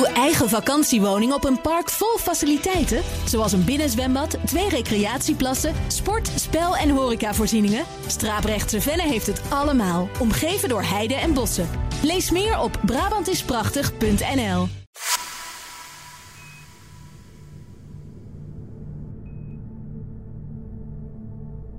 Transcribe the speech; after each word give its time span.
Uw 0.00 0.06
eigen 0.06 0.48
vakantiewoning 0.48 1.32
op 1.32 1.44
een 1.44 1.60
park 1.60 1.90
vol 1.90 2.18
faciliteiten, 2.18 3.02
zoals 3.24 3.52
een 3.52 3.64
binnenzwembad, 3.64 4.36
twee 4.46 4.68
recreatieplassen, 4.68 5.74
sport, 5.88 6.30
spel 6.36 6.76
en 6.76 6.90
horecavoorzieningen. 6.90 7.84
Straaprechtse 8.06 8.80
Venne 8.80 9.02
heeft 9.02 9.26
het 9.26 9.42
allemaal, 9.48 10.08
omgeven 10.20 10.68
door 10.68 10.82
heide 10.82 11.14
en 11.14 11.34
bossen. 11.34 11.68
Lees 12.02 12.30
meer 12.30 12.58
op 12.58 12.80
Brabantisprachtig.nl. 12.86 14.68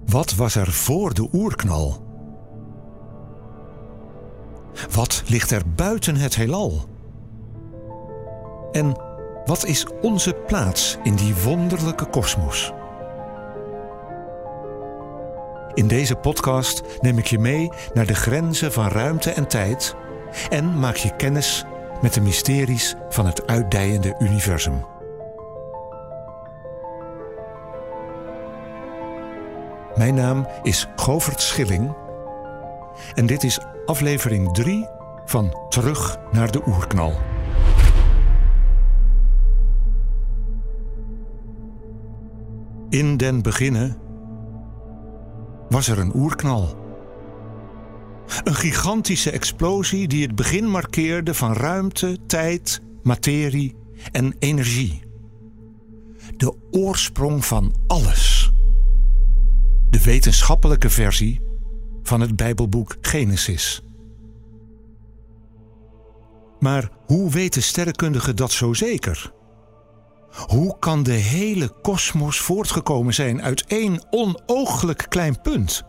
Wat 0.05 0.35
was 0.35 0.55
er 0.55 0.71
voor 0.71 1.13
de 1.13 1.27
oerknal? 1.33 2.05
Wat 4.91 5.23
ligt 5.27 5.51
er 5.51 5.61
buiten 5.75 6.15
het 6.15 6.35
heelal? 6.35 6.90
En 8.71 8.95
wat 9.45 9.65
is 9.65 9.85
onze 10.01 10.33
plaats 10.33 10.97
in 11.03 11.15
die 11.15 11.35
wonderlijke 11.35 12.05
kosmos? 12.05 12.73
In 15.73 15.87
deze 15.87 16.15
podcast 16.15 16.81
neem 16.99 17.17
ik 17.17 17.27
je 17.27 17.39
mee 17.39 17.69
naar 17.93 18.05
de 18.05 18.15
grenzen 18.15 18.71
van 18.71 18.87
ruimte 18.87 19.31
en 19.31 19.47
tijd 19.47 19.95
en 20.49 20.79
maak 20.79 20.95
je 20.95 21.15
kennis 21.15 21.65
met 22.01 22.13
de 22.13 22.21
mysteries 22.21 22.95
van 23.09 23.25
het 23.25 23.47
uitdijende 23.47 24.15
universum. 24.19 24.85
Mijn 29.95 30.15
naam 30.15 30.47
is 30.63 30.87
Govert 30.95 31.41
Schilling 31.41 31.95
en 33.13 33.25
dit 33.25 33.43
is 33.43 33.59
aflevering 33.85 34.53
3 34.53 34.89
van 35.25 35.55
Terug 35.69 36.19
naar 36.31 36.51
de 36.51 36.61
Oerknal. 36.67 37.13
In 42.91 43.17
den 43.17 43.41
beginnen 43.41 43.97
was 45.69 45.87
er 45.87 45.99
een 45.99 46.15
oerknal. 46.15 46.75
Een 48.43 48.55
gigantische 48.55 49.31
explosie 49.31 50.07
die 50.07 50.21
het 50.25 50.35
begin 50.35 50.69
markeerde 50.69 51.33
van 51.33 51.53
ruimte, 51.53 52.17
tijd, 52.27 52.81
materie 53.03 53.75
en 54.11 54.35
energie. 54.39 55.01
De 56.37 56.55
oorsprong 56.71 57.45
van 57.45 57.73
alles. 57.87 58.51
De 59.89 60.03
wetenschappelijke 60.03 60.89
versie 60.89 61.41
van 62.03 62.21
het 62.21 62.35
Bijbelboek 62.35 62.95
Genesis. 63.01 63.83
Maar 66.59 66.89
hoe 67.05 67.29
weten 67.29 67.63
sterrenkundigen 67.63 68.35
dat 68.35 68.51
zo 68.51 68.73
zeker? 68.73 69.33
Hoe 70.31 70.79
kan 70.79 71.03
de 71.03 71.11
hele 71.11 71.69
kosmos 71.81 72.39
voortgekomen 72.39 73.13
zijn 73.13 73.41
uit 73.41 73.65
één 73.67 74.05
onooglijk 74.09 75.05
klein 75.09 75.41
punt? 75.41 75.83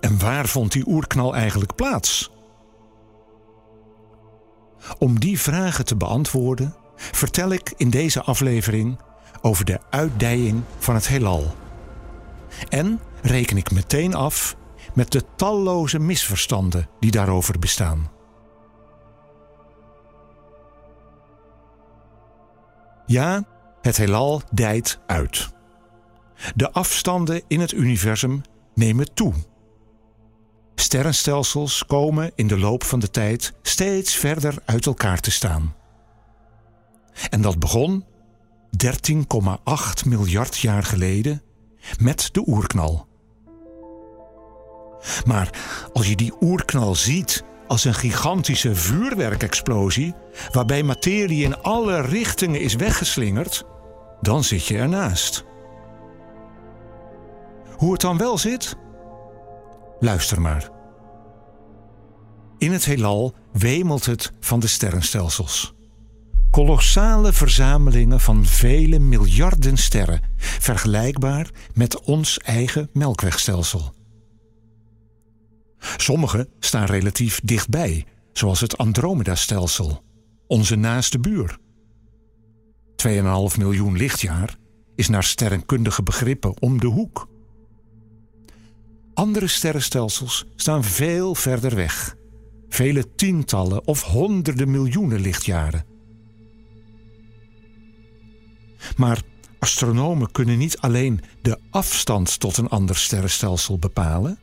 En 0.00 0.18
waar 0.18 0.46
vond 0.46 0.72
die 0.72 0.88
oerknal 0.88 1.34
eigenlijk 1.34 1.74
plaats? 1.74 2.30
Om 4.98 5.20
die 5.20 5.40
vragen 5.40 5.84
te 5.84 5.96
beantwoorden, 5.96 6.74
vertel 6.96 7.50
ik 7.50 7.72
in 7.76 7.90
deze 7.90 8.22
aflevering 8.22 8.98
over 9.40 9.64
de 9.64 9.78
uitdijing 9.90 10.62
van 10.78 10.94
het 10.94 11.08
heelal. 11.08 11.54
En 12.68 13.00
reken 13.22 13.56
ik 13.56 13.70
meteen 13.70 14.14
af 14.14 14.56
met 14.94 15.12
de 15.12 15.22
talloze 15.36 15.98
misverstanden 15.98 16.88
die 17.00 17.10
daarover 17.10 17.58
bestaan. 17.58 18.10
Ja, 23.10 23.44
het 23.80 23.96
heelal 23.96 24.42
dijt 24.52 24.98
uit. 25.06 25.48
De 26.54 26.70
afstanden 26.72 27.42
in 27.48 27.60
het 27.60 27.72
universum 27.72 28.42
nemen 28.74 29.14
toe. 29.14 29.32
Sterrenstelsels 30.74 31.84
komen 31.86 32.32
in 32.34 32.46
de 32.46 32.58
loop 32.58 32.84
van 32.84 33.00
de 33.00 33.10
tijd 33.10 33.52
steeds 33.62 34.14
verder 34.14 34.54
uit 34.64 34.86
elkaar 34.86 35.20
te 35.20 35.30
staan. 35.30 35.74
En 37.30 37.40
dat 37.40 37.58
begon 37.58 38.04
13,8 38.86 40.06
miljard 40.06 40.58
jaar 40.58 40.84
geleden 40.84 41.42
met 42.00 42.28
de 42.32 42.42
oerknal. 42.46 43.06
Maar 45.24 45.50
als 45.92 46.08
je 46.08 46.16
die 46.16 46.32
oerknal 46.40 46.94
ziet 46.94 47.44
als 47.70 47.84
een 47.84 47.94
gigantische 47.94 48.74
vuurwerkexplosie, 48.74 50.14
waarbij 50.52 50.82
materie 50.82 51.44
in 51.44 51.62
alle 51.62 52.00
richtingen 52.00 52.60
is 52.60 52.74
weggeslingerd, 52.74 53.64
dan 54.20 54.44
zit 54.44 54.66
je 54.66 54.78
ernaast. 54.78 55.44
Hoe 57.76 57.92
het 57.92 58.00
dan 58.00 58.18
wel 58.18 58.38
zit? 58.38 58.76
Luister 60.00 60.40
maar. 60.40 60.70
In 62.58 62.72
het 62.72 62.84
heelal 62.84 63.34
wemelt 63.52 64.06
het 64.06 64.32
van 64.40 64.60
de 64.60 64.66
sterrenstelsels. 64.66 65.74
Kolossale 66.50 67.32
verzamelingen 67.32 68.20
van 68.20 68.44
vele 68.44 68.98
miljarden 68.98 69.76
sterren, 69.76 70.20
vergelijkbaar 70.36 71.50
met 71.74 72.00
ons 72.00 72.38
eigen 72.38 72.90
melkwegstelsel. 72.92 73.99
Sommige 75.96 76.48
staan 76.58 76.86
relatief 76.86 77.40
dichtbij, 77.44 78.06
zoals 78.32 78.60
het 78.60 78.78
Andromeda-stelsel, 78.78 80.02
onze 80.46 80.76
naaste 80.76 81.18
buur. 81.18 81.58
2,5 83.06 83.58
miljoen 83.58 83.96
lichtjaar 83.96 84.56
is 84.94 85.08
naar 85.08 85.24
sterrenkundige 85.24 86.02
begrippen 86.02 86.60
om 86.60 86.80
de 86.80 86.86
hoek. 86.86 87.28
Andere 89.14 89.46
sterrenstelsels 89.46 90.46
staan 90.56 90.84
veel 90.84 91.34
verder 91.34 91.74
weg, 91.74 92.16
vele 92.68 93.14
tientallen 93.14 93.86
of 93.86 94.02
honderden 94.02 94.70
miljoenen 94.70 95.20
lichtjaren. 95.20 95.84
Maar 98.96 99.22
astronomen 99.58 100.30
kunnen 100.32 100.58
niet 100.58 100.78
alleen 100.78 101.20
de 101.42 101.58
afstand 101.70 102.40
tot 102.40 102.56
een 102.56 102.68
ander 102.68 102.96
sterrenstelsel 102.96 103.78
bepalen 103.78 104.38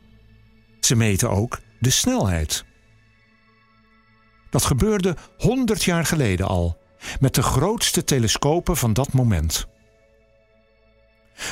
ze 0.80 0.96
meten 0.96 1.30
ook 1.30 1.60
de 1.80 1.90
snelheid. 1.90 2.64
Dat 4.50 4.64
gebeurde 4.64 5.16
100 5.36 5.84
jaar 5.84 6.06
geleden 6.06 6.46
al, 6.46 6.78
met 7.20 7.34
de 7.34 7.42
grootste 7.42 8.04
telescopen 8.04 8.76
van 8.76 8.92
dat 8.92 9.12
moment. 9.12 9.66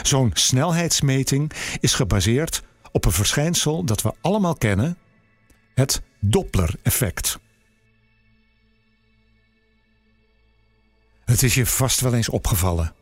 Zo'n 0.02 0.30
snelheidsmeting 0.34 1.52
is 1.80 1.94
gebaseerd 1.94 2.62
op 2.92 3.04
een 3.04 3.12
verschijnsel 3.12 3.84
dat 3.84 4.02
we 4.02 4.12
allemaal 4.20 4.56
kennen: 4.56 4.98
het 5.74 6.02
Doppler-effect. 6.20 7.38
Het 11.24 11.42
is 11.42 11.54
je 11.54 11.66
vast 11.66 12.00
wel 12.00 12.14
eens 12.14 12.28
opgevallen. 12.28 12.94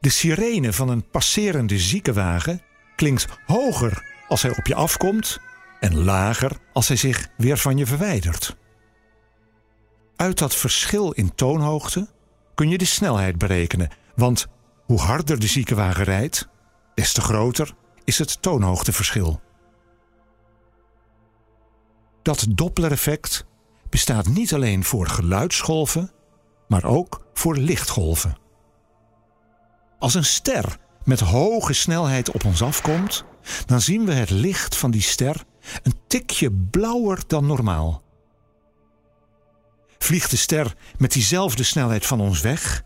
De 0.00 0.08
sirene 0.08 0.72
van 0.72 0.88
een 0.88 1.08
passerende 1.10 1.78
ziekenwagen 1.78 2.62
klinkt 2.96 3.26
hoger 3.46 4.15
als 4.28 4.42
hij 4.42 4.56
op 4.58 4.66
je 4.66 4.74
afkomt 4.74 5.38
en 5.80 6.04
lager 6.04 6.52
als 6.72 6.88
hij 6.88 6.96
zich 6.96 7.28
weer 7.36 7.58
van 7.58 7.76
je 7.76 7.86
verwijdert. 7.86 8.56
Uit 10.16 10.38
dat 10.38 10.54
verschil 10.54 11.10
in 11.10 11.34
toonhoogte 11.34 12.08
kun 12.54 12.68
je 12.68 12.78
de 12.78 12.84
snelheid 12.84 13.38
berekenen, 13.38 13.90
want 14.14 14.46
hoe 14.84 15.00
harder 15.00 15.40
de 15.40 15.46
ziekenwagen 15.46 16.04
rijdt, 16.04 16.48
des 16.94 17.12
te 17.12 17.20
groter 17.20 17.74
is 18.04 18.18
het 18.18 18.42
toonhoogteverschil. 18.42 19.40
Dat 22.22 22.46
Doppler-effect 22.48 23.44
bestaat 23.88 24.26
niet 24.26 24.54
alleen 24.54 24.84
voor 24.84 25.06
geluidsgolven, 25.06 26.12
maar 26.68 26.84
ook 26.84 27.26
voor 27.34 27.56
lichtgolven. 27.56 28.38
Als 29.98 30.14
een 30.14 30.24
ster 30.24 30.76
met 31.06 31.20
hoge 31.20 31.72
snelheid 31.72 32.30
op 32.30 32.44
ons 32.44 32.62
afkomt, 32.62 33.24
dan 33.66 33.80
zien 33.80 34.04
we 34.04 34.12
het 34.12 34.30
licht 34.30 34.76
van 34.76 34.90
die 34.90 35.02
ster 35.02 35.44
een 35.82 35.94
tikje 36.06 36.52
blauwer 36.52 37.22
dan 37.26 37.46
normaal. 37.46 38.02
Vliegt 39.98 40.30
de 40.30 40.36
ster 40.36 40.74
met 40.98 41.12
diezelfde 41.12 41.62
snelheid 41.62 42.06
van 42.06 42.20
ons 42.20 42.40
weg, 42.40 42.82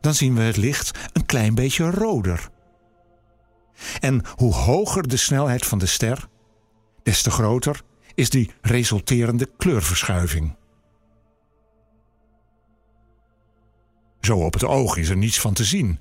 dan 0.00 0.14
zien 0.14 0.34
we 0.34 0.42
het 0.42 0.56
licht 0.56 0.98
een 1.12 1.26
klein 1.26 1.54
beetje 1.54 1.90
roder. 1.90 2.48
En 4.00 4.22
hoe 4.34 4.54
hoger 4.54 5.08
de 5.08 5.16
snelheid 5.16 5.66
van 5.66 5.78
de 5.78 5.86
ster, 5.86 6.28
des 7.02 7.22
te 7.22 7.30
groter 7.30 7.82
is 8.14 8.30
die 8.30 8.50
resulterende 8.60 9.50
kleurverschuiving. 9.56 10.56
Zo 14.20 14.38
op 14.38 14.52
het 14.52 14.64
oog 14.64 14.96
is 14.96 15.08
er 15.08 15.16
niets 15.16 15.40
van 15.40 15.54
te 15.54 15.64
zien. 15.64 16.00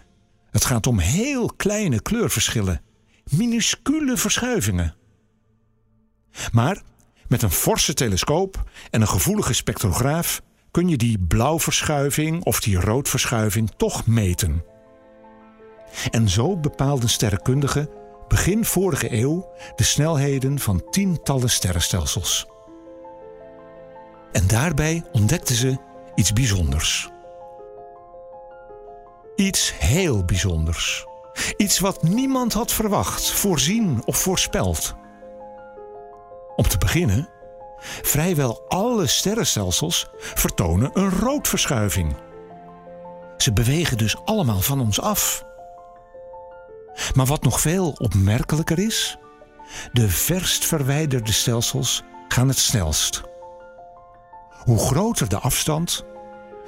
Het 0.51 0.65
gaat 0.65 0.87
om 0.87 0.99
heel 0.99 1.53
kleine 1.55 2.01
kleurverschillen, 2.01 2.81
minuscule 3.23 4.17
verschuivingen. 4.17 4.95
Maar 6.51 6.81
met 7.27 7.41
een 7.41 7.51
forse 7.51 7.93
telescoop 7.93 8.69
en 8.89 9.01
een 9.01 9.07
gevoelige 9.07 9.53
spectrograaf 9.53 10.41
kun 10.71 10.87
je 10.87 10.97
die 10.97 11.19
blauwverschuiving 11.19 12.43
of 12.43 12.59
die 12.59 12.79
roodverschuiving 12.79 13.71
toch 13.77 14.07
meten. 14.07 14.63
En 16.09 16.29
zo 16.29 16.57
bepaalden 16.57 17.09
sterrenkundigen 17.09 17.89
begin 18.27 18.65
vorige 18.65 19.13
eeuw 19.13 19.49
de 19.75 19.83
snelheden 19.83 20.59
van 20.59 20.83
tientallen 20.89 21.49
sterrenstelsels. 21.49 22.45
En 24.31 24.47
daarbij 24.47 25.03
ontdekten 25.11 25.55
ze 25.55 25.77
iets 26.15 26.33
bijzonders. 26.33 27.10
Iets 29.41 29.73
heel 29.79 30.25
bijzonders. 30.25 31.05
Iets 31.57 31.79
wat 31.79 32.03
niemand 32.03 32.53
had 32.53 32.71
verwacht, 32.71 33.31
voorzien 33.31 34.01
of 34.05 34.17
voorspeld. 34.17 34.95
Om 36.55 36.67
te 36.67 36.77
beginnen, 36.77 37.29
vrijwel 38.01 38.63
alle 38.67 39.07
sterrenstelsels 39.07 40.09
vertonen 40.17 40.89
een 40.93 41.09
roodverschuiving. 41.09 42.15
Ze 43.37 43.53
bewegen 43.53 43.97
dus 43.97 44.15
allemaal 44.25 44.61
van 44.61 44.79
ons 44.79 45.01
af. 45.01 45.43
Maar 47.13 47.25
wat 47.25 47.43
nog 47.43 47.59
veel 47.59 47.91
opmerkelijker 47.97 48.79
is, 48.79 49.17
de 49.91 50.09
verst 50.09 50.65
verwijderde 50.65 51.31
stelsels 51.31 52.03
gaan 52.27 52.47
het 52.47 52.59
snelst. 52.59 53.21
Hoe 54.63 54.79
groter 54.79 55.29
de 55.29 55.39
afstand, 55.39 56.05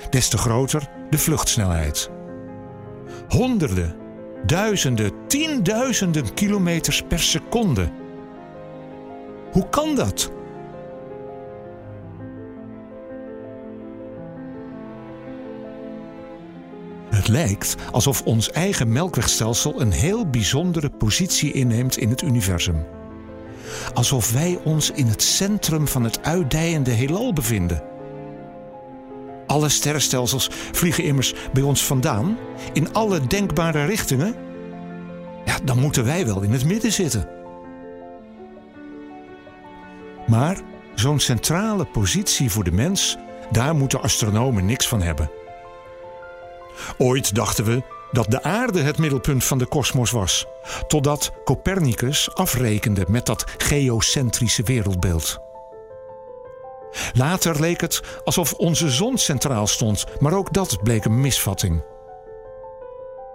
des 0.10 0.30
te 0.30 0.38
groter 0.38 0.90
de 1.10 1.18
vluchtsnelheid. 1.18 2.10
Honderden, 3.34 3.96
duizenden, 4.46 5.12
tienduizenden 5.28 6.34
kilometers 6.34 7.02
per 7.02 7.20
seconde. 7.20 7.90
Hoe 9.52 9.70
kan 9.70 9.96
dat? 9.96 10.32
Het 17.10 17.28
lijkt 17.28 17.76
alsof 17.92 18.22
ons 18.22 18.52
eigen 18.52 18.92
melkwegstelsel 18.92 19.82
een 19.82 19.92
heel 19.92 20.30
bijzondere 20.30 20.90
positie 20.90 21.52
inneemt 21.52 21.98
in 21.98 22.10
het 22.10 22.22
universum. 22.22 22.86
Alsof 23.94 24.32
wij 24.32 24.60
ons 24.64 24.92
in 24.92 25.08
het 25.08 25.22
centrum 25.22 25.88
van 25.88 26.04
het 26.04 26.24
uitdijende 26.24 26.92
heelal 26.92 27.34
bevinden. 27.34 27.93
Alle 29.54 29.70
sterrenstelsels 29.70 30.50
vliegen 30.72 31.04
immers 31.04 31.34
bij 31.52 31.64
ons 31.64 31.86
vandaan, 31.86 32.38
in 32.74 32.94
alle 32.94 33.28
denkbare 33.28 33.86
richtingen. 33.86 34.36
Ja, 35.46 35.58
dan 35.64 35.80
moeten 35.80 36.06
wij 36.06 36.26
wel 36.26 36.42
in 36.42 36.52
het 36.52 36.66
midden 36.66 36.92
zitten. 36.92 37.30
Maar 40.28 40.58
zo'n 40.96 41.20
centrale 41.20 41.86
positie 41.86 42.52
voor 42.52 42.64
de 42.64 42.72
mens, 42.72 43.18
daar 43.52 43.76
moeten 43.76 44.02
astronomen 44.02 44.66
niks 44.66 44.88
van 44.88 45.02
hebben. 45.02 45.32
Ooit 46.98 47.36
dachten 47.36 47.66
we 47.66 47.84
dat 48.12 48.32
de 48.32 48.44
aarde 48.44 48.82
het 48.82 48.98
middelpunt 48.98 49.44
van 49.44 49.58
de 49.58 49.66
kosmos 49.66 50.12
was, 50.12 50.46
totdat 50.88 51.32
Copernicus 51.44 52.36
afrekende 52.36 53.06
met 53.08 53.26
dat 53.26 53.44
geocentrische 53.58 54.64
wereldbeeld. 54.64 55.43
Later 57.14 57.60
leek 57.60 57.82
het 57.82 58.02
alsof 58.24 58.54
onze 58.54 58.90
zon 58.90 59.18
centraal 59.18 59.68
stond, 59.68 60.06
maar 60.20 60.34
ook 60.34 60.54
dat 60.54 60.84
bleek 60.84 61.06
een 61.06 61.22
misvatting. 61.22 61.84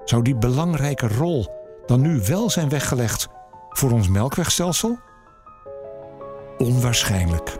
Zou 0.04 0.22
die 0.22 0.36
belangrijke 0.36 1.08
rol 1.08 1.46
dan 1.86 2.00
nu 2.00 2.20
wel 2.26 2.50
zijn 2.50 2.68
weggelegd 2.68 3.28
voor 3.68 3.90
ons 3.90 4.08
melkwegstelsel? 4.08 4.98
Onwaarschijnlijk. 6.58 7.56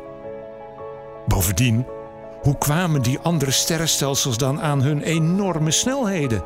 Bovendien 1.27 1.87
hoe 2.43 2.59
kwamen 2.59 3.03
die 3.03 3.19
andere 3.19 3.51
sterrenstelsels 3.51 4.39
dan 4.39 4.61
aan 4.61 4.83
hun 4.83 5.03
enorme 5.03 5.71
snelheden? 5.71 6.43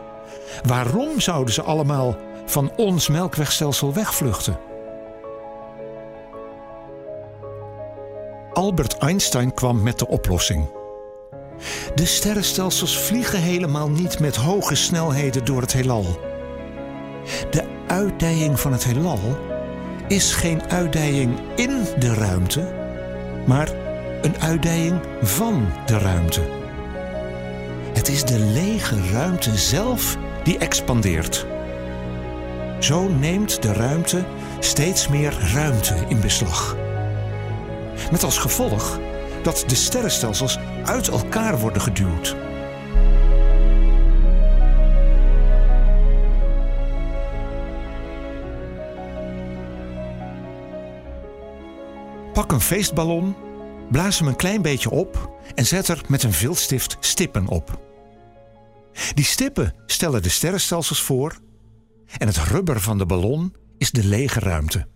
Waarom 0.67 1.21
zouden 1.21 1.55
ze 1.55 1.63
allemaal 1.63 2.17
van 2.47 2.73
ons 2.77 3.09
melkwegstelsel 3.09 3.93
wegvluchten? 3.93 4.57
Albert 8.53 8.99
Einstein 8.99 9.55
kwam 9.55 9.83
met 9.83 9.99
de 9.99 10.09
oplossing. 10.09 10.71
De 11.95 12.07
sterrenstelsels 12.07 12.99
vliegen 12.99 13.41
helemaal 13.41 13.91
niet 13.91 14.21
met 14.21 14.37
hoge 14.37 14.75
snelheden 14.75 15.45
door 15.45 15.61
het 15.61 15.73
heelal. 15.73 16.05
De 17.51 17.65
uitdijing 17.87 18.61
van 18.61 18.73
het 18.73 18.85
heelal 18.85 19.19
is 20.09 20.35
geen 20.35 20.63
uitdijing 20.71 21.39
in 21.57 21.85
de 21.99 22.15
ruimte, 22.15 22.73
maar 23.47 23.69
een 24.23 24.41
uitdijing 24.41 25.01
van 25.23 25.69
de 25.87 25.99
ruimte. 25.99 26.41
Het 27.93 28.09
is 28.09 28.25
de 28.25 28.39
lege 28.39 29.11
ruimte 29.13 29.59
zelf 29.59 30.17
die 30.45 30.59
expandeert. 30.59 31.47
Zo 32.79 33.09
neemt 33.09 33.63
de 33.63 33.73
ruimte 33.73 34.25
steeds 34.59 35.09
meer 35.09 35.53
ruimte 35.55 35.95
in 36.09 36.21
beslag. 36.21 36.82
Met 38.13 38.23
als 38.23 38.39
gevolg 38.39 39.01
dat 39.43 39.65
de 39.67 39.75
sterrenstelsels 39.75 40.59
uit 40.85 41.09
elkaar 41.09 41.59
worden 41.59 41.83
geduwd. 41.83 42.37
Pak 52.33 52.53
een 52.53 52.61
feestballon 52.61 53.35
Blaas 53.91 54.19
hem 54.19 54.29
een 54.29 54.37
klein 54.37 54.63
beetje 54.63 54.91
op 54.91 55.37
en 55.55 55.67
zet 55.67 55.89
er 55.89 56.01
met 56.09 56.23
een 56.23 56.33
viltstift 56.33 56.97
stippen 57.01 57.47
op. 57.47 57.81
Die 59.15 59.25
stippen 59.25 59.75
stellen 59.87 60.23
de 60.23 60.29
sterrenstelsels 60.29 61.03
voor 61.03 61.39
en 62.19 62.27
het 62.27 62.37
rubber 62.37 62.81
van 62.81 62.99
de 62.99 63.07
ballon 63.07 63.55
is 63.79 63.91
de 63.91 64.05
lege 64.05 64.41
ruimte. 64.41 64.87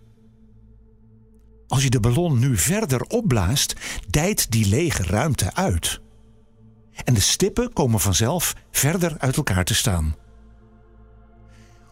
Als 1.67 1.83
je 1.83 1.89
de 1.89 1.99
ballon 1.99 2.39
nu 2.39 2.57
verder 2.57 3.01
opblaast, 3.01 3.73
dijt 4.09 4.51
die 4.51 4.67
lege 4.67 5.03
ruimte 5.03 5.53
uit. 5.53 5.99
En 7.03 7.13
de 7.13 7.19
stippen 7.19 7.73
komen 7.73 7.99
vanzelf 7.99 8.53
verder 8.71 9.15
uit 9.17 9.37
elkaar 9.37 9.65
te 9.65 9.75
staan. 9.75 10.15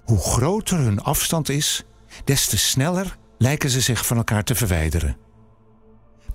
Hoe 0.04 0.20
groter 0.20 0.78
hun 0.78 1.00
afstand 1.00 1.50
is, 1.50 1.86
des 2.24 2.48
te 2.48 2.58
sneller 2.58 3.18
lijken 3.38 3.70
ze 3.70 3.82
zich 3.82 4.06
van 4.06 4.18
elkaar 4.18 4.44
te 4.44 4.56
verwijderen. 4.56 5.18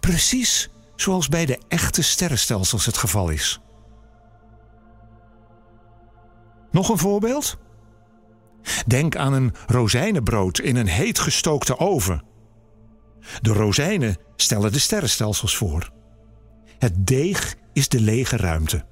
Precies 0.00 0.70
zoals 0.96 1.28
bij 1.28 1.46
de 1.46 1.58
echte 1.68 2.02
sterrenstelsels 2.02 2.86
het 2.86 2.96
geval 2.96 3.28
is. 3.28 3.60
Nog 6.70 6.88
een 6.88 6.98
voorbeeld? 6.98 7.58
Denk 8.86 9.16
aan 9.16 9.32
een 9.32 9.54
rozijnenbrood 9.66 10.58
in 10.58 10.76
een 10.76 10.88
heet 10.88 11.18
gestookte 11.18 11.78
oven. 11.78 12.29
De 13.40 13.52
rozijnen 13.52 14.16
stellen 14.36 14.72
de 14.72 14.78
sterrenstelsels 14.78 15.56
voor. 15.56 15.90
Het 16.78 17.06
deeg 17.06 17.56
is 17.72 17.88
de 17.88 18.00
lege 18.00 18.36
ruimte. 18.36 18.84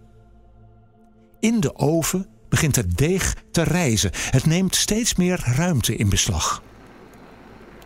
In 1.41 1.61
de 1.61 1.77
oven 1.77 2.27
begint 2.49 2.77
het 2.77 2.97
deeg 2.97 3.37
te 3.51 3.63
rijzen. 3.63 4.11
Het 4.15 4.47
neemt 4.47 4.75
steeds 4.77 5.15
meer 5.15 5.43
ruimte 5.57 5.97
in 5.97 6.09
beslag. 6.09 6.63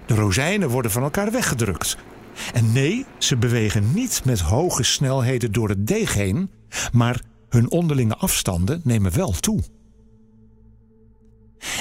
De 0.06 0.14
rozijnen 0.14 0.68
worden 0.68 0.90
van 0.90 1.02
elkaar 1.02 1.32
weggedrukt, 1.32 1.96
en 2.52 2.72
nee, 2.72 3.06
ze 3.18 3.36
bewegen 3.36 3.92
niet 3.92 4.24
met 4.24 4.40
hoge 4.40 4.82
snelheden 4.82 5.52
door 5.52 5.68
het 5.68 5.86
deeg 5.86 6.14
heen, 6.14 6.50
maar 6.92 7.20
hun 7.48 7.70
onderlinge 7.70 8.16
afstanden 8.16 8.80
nemen 8.84 9.12
wel 9.12 9.32
toe. 9.32 9.62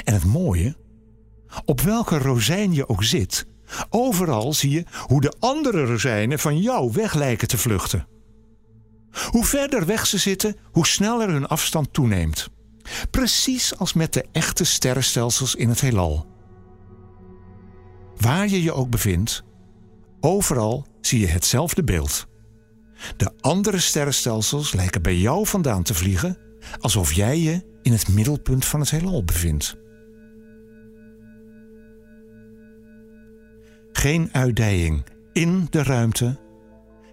En 0.03 0.13
het 0.13 0.25
mooie, 0.25 0.75
op 1.65 1.81
welke 1.81 2.17
rozijn 2.17 2.73
je 2.73 2.89
ook 2.89 3.03
zit, 3.03 3.45
overal 3.89 4.53
zie 4.53 4.71
je 4.71 4.83
hoe 5.07 5.21
de 5.21 5.33
andere 5.39 5.85
rozijnen 5.85 6.39
van 6.39 6.61
jou 6.61 6.91
weg 6.91 7.13
lijken 7.13 7.47
te 7.47 7.57
vluchten. 7.57 8.07
Hoe 9.29 9.45
verder 9.45 9.85
weg 9.85 10.07
ze 10.07 10.17
zitten, 10.17 10.55
hoe 10.71 10.87
sneller 10.87 11.29
hun 11.29 11.47
afstand 11.47 11.93
toeneemt. 11.93 12.49
Precies 13.11 13.77
als 13.77 13.93
met 13.93 14.13
de 14.13 14.25
echte 14.31 14.63
sterrenstelsels 14.63 15.55
in 15.55 15.69
het 15.69 15.81
heelal. 15.81 16.25
Waar 18.17 18.47
je 18.47 18.63
je 18.63 18.73
ook 18.73 18.89
bevindt, 18.89 19.43
Overal 20.23 20.85
zie 21.01 21.19
je 21.19 21.27
hetzelfde 21.27 21.83
beeld. 21.83 22.27
De 23.17 23.31
andere 23.39 23.79
sterrenstelsels 23.79 24.73
lijken 24.73 25.01
bij 25.01 25.17
jou 25.17 25.47
vandaan 25.47 25.83
te 25.83 25.93
vliegen, 25.93 26.37
alsof 26.79 27.13
jij 27.13 27.39
je 27.39 27.79
in 27.81 27.91
het 27.91 28.07
middelpunt 28.07 28.65
van 28.65 28.79
het 28.79 28.89
heelal 28.89 29.23
bevindt. 29.23 29.75
Geen 34.01 34.29
uitdijing 34.31 35.05
in 35.33 35.67
de 35.69 35.83
ruimte, 35.83 36.39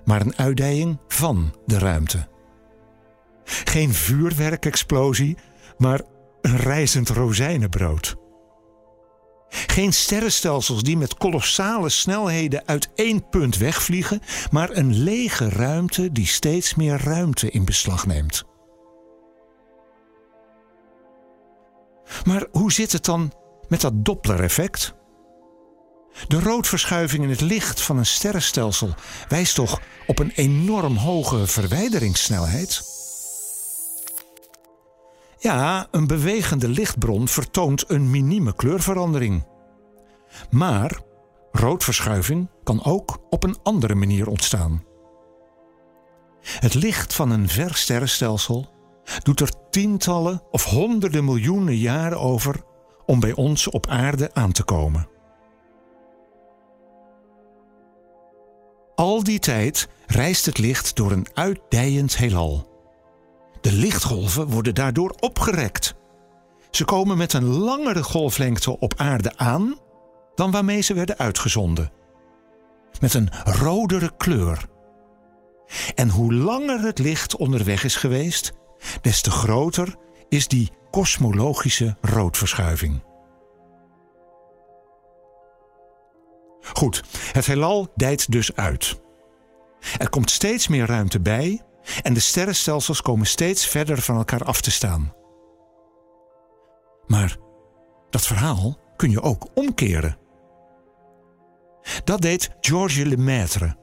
maar 0.05 0.21
een 0.21 0.37
uitdijing 0.37 0.99
van 1.09 1.55
de 1.67 1.79
ruimte. 1.79 2.29
Geen 3.45 3.93
vuurwerkexplosie, 3.93 5.37
maar 5.79 6.01
een 6.41 6.57
reizend 6.57 7.09
rozijnenbrood. 7.09 8.17
Geen 9.49 9.93
sterrenstelsels 9.93 10.83
die 10.83 10.97
met 10.97 11.15
kolossale 11.15 11.89
snelheden 11.89 12.67
uit 12.67 12.91
één 12.95 13.29
punt 13.29 13.57
wegvliegen, 13.57 14.21
maar 14.51 14.71
een 14.71 14.95
lege 14.95 15.49
ruimte 15.49 16.13
die 16.13 16.27
steeds 16.27 16.75
meer 16.75 17.01
ruimte 17.05 17.51
in 17.51 17.65
beslag 17.65 18.07
neemt. 18.07 18.45
Maar 22.25 22.47
hoe 22.51 22.73
zit 22.73 22.93
het 22.93 23.05
dan 23.05 23.33
met 23.69 23.81
dat 23.81 24.05
Doppler-effect? 24.05 24.97
De 26.29 26.41
roodverschuiving 26.41 27.23
in 27.23 27.31
het 27.31 27.41
licht 27.41 27.81
van 27.81 27.99
een 27.99 28.07
sterrenstelsel 28.07 28.95
wijst 29.29 29.55
toch 29.55 29.81
op 30.07 30.19
een 30.19 30.31
enorm 30.35 30.97
hoge 30.97 31.47
verwijderingssnelheid? 31.47 32.83
Ja, 35.39 35.89
een 35.91 36.07
bewegende 36.07 36.69
lichtbron 36.69 37.29
vertoont 37.29 37.91
een 37.91 38.11
minieme 38.11 38.55
kleurverandering. 38.55 39.47
Maar 40.51 41.01
roodverschuiving 41.53 42.49
kan 42.63 42.85
ook 42.85 43.19
op 43.31 43.45
een 43.45 43.57
andere 43.63 43.95
manier 43.95 44.29
ontstaan. 44.29 44.85
Het 46.43 46.75
licht 46.75 47.15
van 47.15 47.31
een 47.31 47.49
ver 47.49 47.75
sterrenstelsel 47.75 48.69
doet 49.23 49.41
er 49.41 49.51
tientallen 49.71 50.43
of 50.51 50.65
honderden 50.65 51.25
miljoenen 51.25 51.77
jaren 51.77 52.21
over 52.21 52.63
om 53.07 53.21
bij 53.21 53.33
ons 53.33 53.69
op 53.69 53.87
aarde 53.87 54.35
aan 54.35 54.53
te 54.53 54.63
komen. 54.63 55.09
Al 58.99 59.23
die 59.23 59.39
tijd 59.39 59.89
reist 60.07 60.47
het 60.47 60.59
licht 60.59 60.97
door 60.97 61.13
een 61.13 61.27
uitdijend 61.35 62.17
heelal. 62.17 62.69
De 63.61 63.73
lichtgolven 63.73 64.47
worden 64.47 64.75
daardoor 64.75 65.15
opgerekt. 65.21 65.95
Ze 66.71 66.85
komen 66.85 67.17
met 67.17 67.33
een 67.33 67.45
langere 67.45 68.03
golflengte 68.03 68.79
op 68.79 68.95
aarde 68.97 69.37
aan 69.37 69.79
dan 70.35 70.51
waarmee 70.51 70.81
ze 70.81 70.95
werden 70.95 71.19
uitgezonden. 71.19 71.93
Met 73.01 73.15
een 73.15 73.31
rodere 73.45 74.17
kleur. 74.17 74.65
En 75.95 76.09
hoe 76.09 76.35
langer 76.35 76.81
het 76.81 76.99
licht 76.99 77.37
onderweg 77.37 77.85
is 77.85 77.97
geweest, 77.97 78.53
des 79.01 79.21
te 79.21 79.31
groter 79.31 79.95
is 80.29 80.49
die 80.49 80.71
kosmologische 80.91 81.97
roodverschuiving. 82.01 83.08
Goed, 86.73 87.03
het 87.33 87.47
heelal 87.47 87.93
dijt 87.95 88.33
dus 88.33 88.57
uit. 88.57 89.01
Er 89.99 90.09
komt 90.09 90.31
steeds 90.31 90.69
meer 90.69 90.87
ruimte 90.87 91.21
bij 91.21 91.63
en 92.03 92.15
de 92.15 92.21
sterrenstelsels 92.21 93.03
komen 93.03 93.27
steeds 93.27 93.67
verder 93.67 94.03
van 94.03 94.17
elkaar 94.17 94.45
af 94.45 94.61
te 94.61 94.71
staan. 94.71 95.13
Maar 97.07 97.37
dat 98.11 98.27
verhaal 98.27 98.79
kun 98.97 99.11
je 99.11 99.23
ook 99.23 99.47
omkeren. 99.55 100.19
Dat 102.05 102.21
deed 102.21 102.51
Georges 102.61 103.05
Lemaitre, 103.05 103.77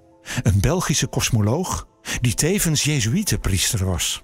een 0.44 0.60
Belgische 0.60 1.08
kosmoloog 1.08 1.88
die 2.22 2.34
tevens 2.34 2.84
Jezuïetenpriester 2.84 3.86
was. 3.86 4.24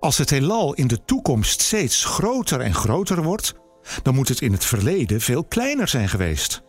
Als 0.00 0.18
het 0.18 0.30
heelal 0.30 0.74
in 0.74 0.86
de 0.86 1.04
toekomst 1.04 1.60
steeds 1.60 2.04
groter 2.04 2.60
en 2.60 2.74
groter 2.74 3.22
wordt, 3.22 3.54
dan 4.02 4.14
moet 4.14 4.28
het 4.28 4.40
in 4.40 4.52
het 4.52 4.64
verleden 4.64 5.20
veel 5.20 5.44
kleiner 5.44 5.88
zijn 5.88 6.08
geweest. 6.08 6.62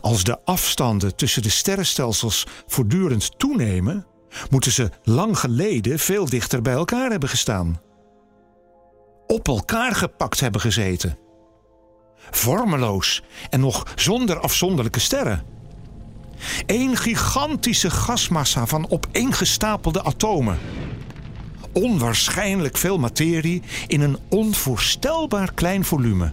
Als 0.00 0.24
de 0.24 0.44
afstanden 0.44 1.16
tussen 1.16 1.42
de 1.42 1.48
sterrenstelsels 1.48 2.46
voortdurend 2.66 3.38
toenemen, 3.38 4.06
moeten 4.50 4.72
ze 4.72 4.90
lang 5.02 5.38
geleden 5.38 5.98
veel 5.98 6.24
dichter 6.24 6.62
bij 6.62 6.74
elkaar 6.74 7.10
hebben 7.10 7.28
gestaan. 7.28 7.80
Op 9.26 9.48
elkaar 9.48 9.94
gepakt 9.94 10.40
hebben 10.40 10.60
gezeten. 10.60 11.18
Vormeloos 12.30 13.22
en 13.50 13.60
nog 13.60 13.92
zonder 13.94 14.40
afzonderlijke 14.40 15.00
sterren. 15.00 15.44
Eén 16.66 16.96
gigantische 16.96 17.90
gasmassa 17.90 18.66
van 18.66 18.90
opeengestapelde 18.90 20.02
atomen 20.02 20.58
onwaarschijnlijk 21.76 22.76
veel 22.76 22.98
materie 22.98 23.62
in 23.86 24.00
een 24.00 24.18
onvoorstelbaar 24.28 25.52
klein 25.54 25.84
volume. 25.84 26.32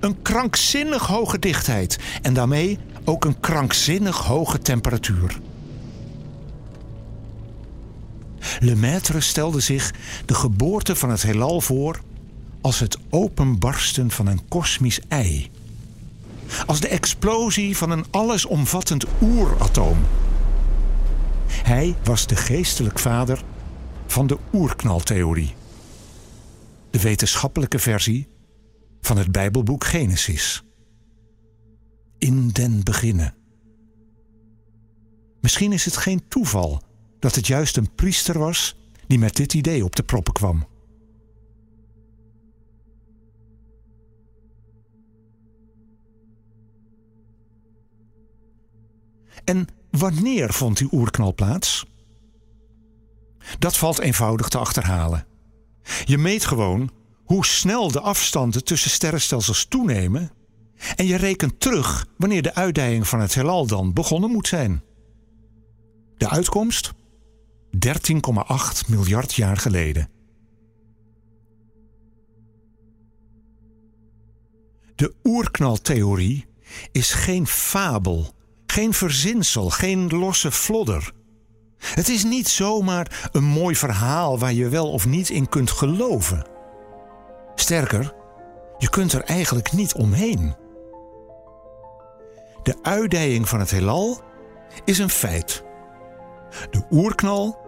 Een 0.00 0.22
krankzinnig 0.22 1.06
hoge 1.06 1.38
dichtheid 1.38 1.98
en 2.22 2.34
daarmee 2.34 2.78
ook 3.04 3.24
een 3.24 3.40
krankzinnig 3.40 4.16
hoge 4.16 4.58
temperatuur. 4.58 5.38
Lemaitre 8.60 9.20
stelde 9.20 9.60
zich 9.60 9.92
de 10.26 10.34
geboorte 10.34 10.96
van 10.96 11.10
het 11.10 11.22
heelal 11.22 11.60
voor 11.60 12.00
als 12.60 12.80
het 12.80 12.98
openbarsten 13.10 14.10
van 14.10 14.26
een 14.26 14.48
kosmisch 14.48 15.00
ei. 15.08 15.50
Als 16.66 16.80
de 16.80 16.88
explosie 16.88 17.76
van 17.76 17.90
een 17.90 18.04
allesomvattend 18.10 19.04
oeratoom. 19.22 19.98
Hij 21.46 21.94
was 22.04 22.26
de 22.26 22.36
geestelijk 22.36 22.98
vader 22.98 23.42
van 24.16 24.26
de 24.26 24.38
oerknaltheorie. 24.52 25.54
De 26.90 27.00
wetenschappelijke 27.00 27.78
versie 27.78 28.28
van 29.00 29.16
het 29.18 29.32
Bijbelboek 29.32 29.84
Genesis. 29.84 30.64
In 32.18 32.48
den 32.48 32.84
beginnen. 32.84 33.34
Misschien 35.40 35.72
is 35.72 35.84
het 35.84 35.96
geen 35.96 36.28
toeval 36.28 36.82
dat 37.18 37.34
het 37.34 37.46
juist 37.46 37.76
een 37.76 37.94
priester 37.94 38.38
was 38.38 38.76
die 39.06 39.18
met 39.18 39.36
dit 39.36 39.54
idee 39.54 39.84
op 39.84 39.96
de 39.96 40.02
proppen 40.02 40.32
kwam. 40.32 40.66
En 49.44 49.68
wanneer 49.90 50.52
vond 50.52 50.78
die 50.78 50.88
oerknal 50.92 51.34
plaats? 51.34 51.86
Dat 53.58 53.76
valt 53.76 53.98
eenvoudig 53.98 54.48
te 54.48 54.58
achterhalen. 54.58 55.26
Je 56.04 56.18
meet 56.18 56.44
gewoon 56.44 56.90
hoe 57.24 57.46
snel 57.46 57.90
de 57.90 58.00
afstanden 58.00 58.64
tussen 58.64 58.90
sterrenstelsels 58.90 59.64
toenemen 59.64 60.30
en 60.96 61.06
je 61.06 61.16
rekent 61.16 61.60
terug 61.60 62.06
wanneer 62.16 62.42
de 62.42 62.54
uitdijing 62.54 63.08
van 63.08 63.20
het 63.20 63.34
heelal 63.34 63.66
dan 63.66 63.92
begonnen 63.92 64.30
moet 64.30 64.48
zijn. 64.48 64.82
De 66.16 66.28
uitkomst? 66.28 66.92
13,8 67.86 68.88
miljard 68.88 69.34
jaar 69.34 69.56
geleden. 69.56 70.08
De 74.94 75.14
oerknaltheorie 75.24 76.46
is 76.92 77.12
geen 77.12 77.46
fabel, 77.46 78.34
geen 78.66 78.92
verzinsel, 78.92 79.70
geen 79.70 80.08
losse 80.08 80.50
flodder. 80.50 81.12
Het 81.78 82.08
is 82.08 82.24
niet 82.24 82.48
zomaar 82.48 83.28
een 83.32 83.44
mooi 83.44 83.76
verhaal 83.76 84.38
waar 84.38 84.52
je 84.52 84.68
wel 84.68 84.90
of 84.90 85.06
niet 85.06 85.30
in 85.30 85.48
kunt 85.48 85.70
geloven. 85.70 86.46
Sterker, 87.54 88.14
je 88.78 88.90
kunt 88.90 89.12
er 89.12 89.22
eigenlijk 89.22 89.72
niet 89.72 89.94
omheen. 89.94 90.54
De 92.62 92.76
uitdijing 92.82 93.48
van 93.48 93.60
het 93.60 93.70
heelal 93.70 94.20
is 94.84 94.98
een 94.98 95.10
feit. 95.10 95.64
De 96.70 96.82
oerknal 96.90 97.58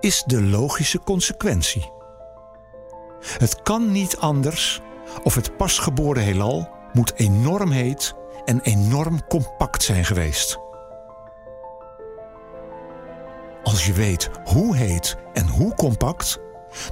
is 0.00 0.22
de 0.26 0.42
logische 0.42 0.98
consequentie. 0.98 1.92
Het 3.38 3.62
kan 3.62 3.92
niet 3.92 4.16
anders 4.16 4.80
of 5.22 5.34
het 5.34 5.56
pasgeboren 5.56 6.22
heelal 6.22 6.68
moet 6.92 7.14
enorm 7.14 7.70
heet 7.70 8.14
en 8.44 8.60
enorm 8.60 9.26
compact 9.26 9.82
zijn 9.82 10.04
geweest. 10.04 10.58
Als 13.66 13.86
je 13.86 13.92
weet 13.92 14.30
hoe 14.44 14.76
heet 14.76 15.16
en 15.32 15.46
hoe 15.48 15.74
compact, 15.74 16.38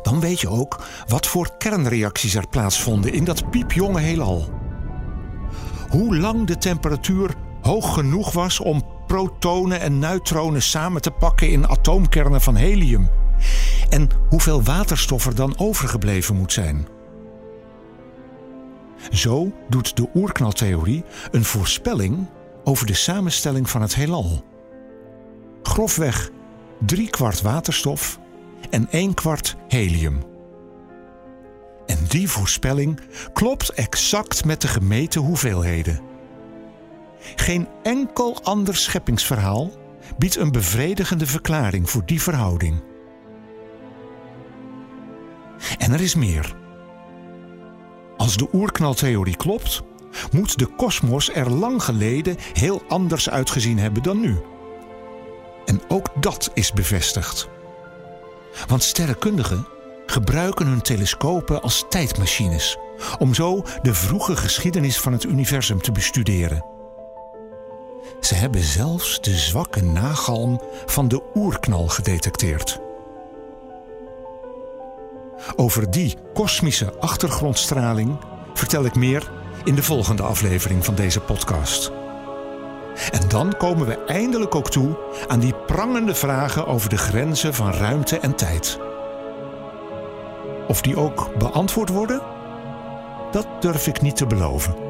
dan 0.02 0.21
weet 0.21 0.40
je 0.40 0.49
ook 0.49 0.85
wat 1.07 1.26
voor 1.26 1.57
kernreacties 1.59 2.35
er 2.35 2.49
plaatsvonden 2.49 3.12
in 3.12 3.25
dat 3.25 3.50
piepjonge 3.50 4.00
heelal. 4.00 4.49
Hoe 5.88 6.16
lang 6.16 6.47
de 6.47 6.59
temperatuur 6.59 7.35
hoog 7.62 7.95
genoeg 7.95 8.33
was 8.33 8.61
om 8.61 8.83
protonen 9.07 9.81
en 9.81 9.99
neutronen 9.99 10.62
samen 10.62 11.02
te 11.02 11.11
pakken 11.11 11.49
in 11.49 11.69
atoomkernen 11.69 12.40
van 12.40 12.57
helium. 12.57 13.09
En 13.88 14.09
hoeveel 14.28 14.62
waterstof 14.62 15.26
er 15.26 15.35
dan 15.35 15.59
overgebleven 15.59 16.37
moet 16.37 16.52
zijn. 16.52 16.87
Zo 19.11 19.52
doet 19.69 19.97
de 19.97 20.09
oerknaltheorie 20.14 21.04
een 21.31 21.45
voorspelling 21.45 22.26
over 22.64 22.87
de 22.87 22.95
samenstelling 22.95 23.71
van 23.71 23.83
het 23.83 23.95
heelal. 23.95 24.45
Grofweg 25.62 26.31
drie 26.87 27.11
kwart 27.11 27.43
waterstof 27.43 28.19
en 28.71 28.91
één 28.91 29.14
kwart 29.14 29.57
helium. 29.69 30.23
En 31.87 31.99
die 32.09 32.29
voorspelling 32.29 33.00
klopt 33.33 33.71
exact 33.71 34.45
met 34.45 34.61
de 34.61 34.69
gemeten 34.69 35.21
hoeveelheden. 35.21 36.00
Geen 37.37 37.69
enkel 37.83 38.43
ander 38.43 38.76
scheppingsverhaal 38.76 39.71
biedt 40.19 40.37
een 40.37 40.53
bevredigende 40.53 41.26
verklaring 41.26 41.91
voor 41.91 42.03
die 42.07 42.23
verhouding. 42.23 42.83
En 45.79 45.93
er 45.93 46.00
is 46.00 46.14
meer. 46.14 46.57
Als 48.17 48.37
de 48.37 48.49
oerknaltheorie 48.53 49.37
klopt, 49.37 49.83
moet 50.33 50.59
de 50.59 50.67
kosmos 50.67 51.35
er 51.35 51.50
lang 51.50 51.83
geleden 51.83 52.37
heel 52.53 52.83
anders 52.88 53.31
uitgezien 53.31 53.79
hebben 53.79 54.03
dan 54.03 54.21
nu. 54.21 54.38
En 55.64 55.80
ook 55.88 56.09
dat 56.21 56.50
is 56.54 56.73
bevestigd. 56.73 57.49
Want 58.66 58.83
sterrenkundigen 58.83 59.66
gebruiken 60.06 60.66
hun 60.66 60.83
telescopen 60.83 61.62
als 61.62 61.85
tijdmachines 61.88 62.76
om 63.18 63.35
zo 63.35 63.62
de 63.83 63.94
vroege 63.94 64.37
geschiedenis 64.37 65.00
van 65.00 65.12
het 65.12 65.25
universum 65.25 65.83
te 65.83 65.92
bestuderen. 65.92 66.64
Ze 68.21 68.35
hebben 68.35 68.62
zelfs 68.62 69.21
de 69.21 69.37
zwakke 69.37 69.83
nagalm 69.83 70.61
van 70.87 71.09
de 71.09 71.23
oerknal 71.35 71.88
gedetecteerd. 71.88 72.80
Over 75.56 75.90
die 75.90 76.16
kosmische 76.35 76.99
achtergrondstraling 76.99 78.18
vertel 78.54 78.85
ik 78.85 78.94
meer 78.94 79.30
in 79.64 79.75
de 79.75 79.83
volgende 79.83 80.23
aflevering 80.23 80.85
van 80.85 80.94
deze 80.94 81.21
podcast. 81.21 81.92
En 83.11 83.29
dan 83.29 83.57
komen 83.57 83.87
we 83.87 84.05
eindelijk 84.05 84.55
ook 84.55 84.71
toe 84.71 84.97
aan 85.27 85.41
die 85.41 85.55
prangende 85.67 86.15
vragen 86.15 86.67
over 86.67 86.89
de 86.89 86.97
grenzen 86.97 87.55
van 87.55 87.73
ruimte 87.73 88.19
en 88.19 88.35
tijd. 88.35 88.79
Of 90.69 90.83
die 90.83 90.97
ook 90.97 91.39
beantwoord 91.39 91.89
worden? 91.89 92.23
Dat 93.31 93.47
durf 93.61 93.87
ik 93.87 94.01
niet 94.01 94.17
te 94.17 94.27
beloven. 94.27 94.84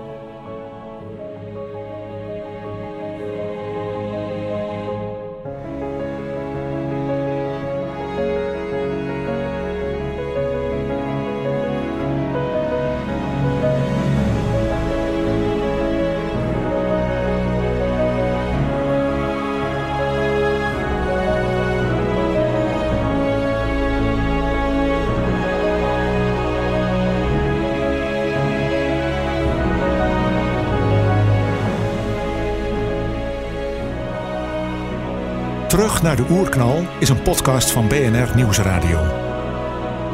Terug 35.85 36.03
naar 36.03 36.17
de 36.17 36.25
Oerknal 36.31 36.87
is 37.01 37.09
een 37.09 37.23
podcast 37.23 37.71
van 37.71 37.89
BNR 37.89 38.35
Nieuwsradio. 38.35 39.01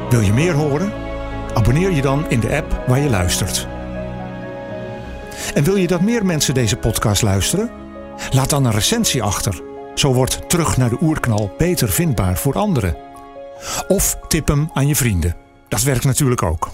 Wil 0.08 0.20
je 0.20 0.32
meer 0.32 0.52
horen? 0.52 0.92
Abonneer 1.54 1.90
je 1.90 2.02
dan 2.02 2.30
in 2.30 2.40
de 2.40 2.56
app 2.56 2.84
waar 2.86 2.98
je 2.98 3.10
luistert. 3.10 3.66
En 5.54 5.64
wil 5.64 5.76
je 5.76 5.86
dat 5.86 6.00
meer 6.00 6.26
mensen 6.26 6.54
deze 6.54 6.76
podcast 6.76 7.22
luisteren? 7.22 7.70
Laat 8.30 8.50
dan 8.50 8.64
een 8.64 8.72
recensie 8.72 9.22
achter. 9.22 9.62
Zo 9.94 10.12
wordt 10.12 10.48
Terug 10.48 10.76
naar 10.76 10.90
de 10.90 10.98
Oerknal 11.00 11.54
beter 11.58 11.88
vindbaar 11.88 12.36
voor 12.36 12.54
anderen. 12.54 12.96
Of 13.88 14.18
tip 14.28 14.48
hem 14.48 14.70
aan 14.72 14.86
je 14.86 14.96
vrienden. 14.96 15.36
Dat 15.68 15.82
werkt 15.82 16.04
natuurlijk 16.04 16.42
ook. 16.42 16.68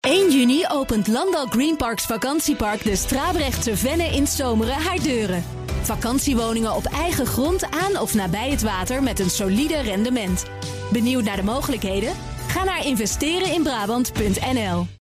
1 0.00 0.32
juni 0.32 0.64
opent 0.68 1.06
Landal 1.06 1.46
Green 1.46 1.76
Parks 1.76 2.04
vakantiepark 2.04 2.84
de 2.84 2.96
Strabrechtse 2.96 3.76
Venne 3.76 4.06
in 4.06 4.26
Zomeren 4.26 4.82
haar 4.82 5.02
deuren. 5.02 5.44
Vakantiewoningen 5.88 6.74
op 6.74 6.84
eigen 6.84 7.26
grond 7.26 7.70
aan 7.70 8.00
of 8.00 8.14
nabij 8.14 8.50
het 8.50 8.62
water 8.62 9.02
met 9.02 9.20
een 9.20 9.30
solide 9.30 9.80
rendement. 9.80 10.44
Benieuwd 10.92 11.24
naar 11.24 11.36
de 11.36 11.42
mogelijkheden? 11.42 12.12
Ga 12.48 12.64
naar 12.64 12.86
investereninbrabant.nl 12.86 14.96